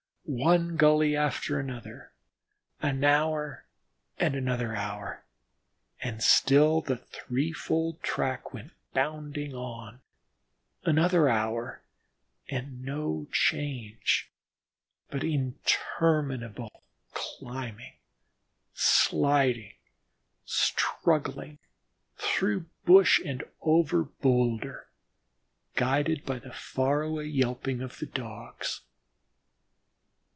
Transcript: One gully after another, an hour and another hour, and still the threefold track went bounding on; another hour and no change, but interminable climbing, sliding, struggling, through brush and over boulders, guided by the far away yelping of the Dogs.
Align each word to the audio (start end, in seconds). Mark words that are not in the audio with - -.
One 0.23 0.77
gully 0.77 1.13
after 1.13 1.59
another, 1.59 2.13
an 2.81 3.03
hour 3.03 3.65
and 4.17 4.33
another 4.33 4.73
hour, 4.77 5.25
and 6.01 6.23
still 6.23 6.79
the 6.79 6.95
threefold 6.95 8.01
track 8.01 8.53
went 8.53 8.71
bounding 8.93 9.53
on; 9.53 9.99
another 10.85 11.27
hour 11.27 11.81
and 12.47 12.81
no 12.85 13.27
change, 13.33 14.31
but 15.09 15.25
interminable 15.25 16.81
climbing, 17.13 17.97
sliding, 18.73 19.73
struggling, 20.45 21.59
through 22.15 22.67
brush 22.85 23.19
and 23.19 23.43
over 23.59 24.03
boulders, 24.03 24.85
guided 25.75 26.25
by 26.25 26.39
the 26.39 26.53
far 26.53 27.01
away 27.01 27.25
yelping 27.25 27.81
of 27.81 27.99
the 27.99 28.05
Dogs. 28.05 28.79